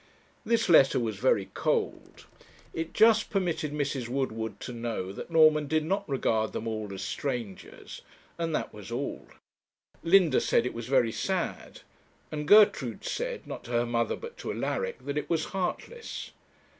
This 0.43 0.67
letter 0.67 0.99
was 0.99 1.17
very 1.17 1.51
cold. 1.53 2.25
It 2.73 2.91
just 2.91 3.29
permitted 3.29 3.71
Mrs. 3.71 4.07
Woodward 4.07 4.59
to 4.61 4.73
know 4.73 5.11
that 5.11 5.29
Norman 5.29 5.67
did 5.67 5.85
not 5.85 6.09
regard 6.09 6.53
them 6.53 6.67
all 6.67 6.91
as 6.91 7.03
strangers; 7.03 8.01
and 8.35 8.49
that 8.55 8.73
was 8.73 8.91
all. 8.91 9.27
Linda 10.01 10.41
said 10.41 10.65
it 10.65 10.73
was 10.73 10.87
very 10.87 11.11
sad; 11.11 11.81
and 12.31 12.47
Gertrude 12.47 13.05
said, 13.05 13.45
not 13.45 13.63
to 13.65 13.73
her 13.73 13.85
mother 13.85 14.15
but 14.15 14.37
to 14.39 14.51
Alaric, 14.51 15.05
that 15.05 15.19
it 15.19 15.29
was 15.29 15.45
heartless. 15.53 16.31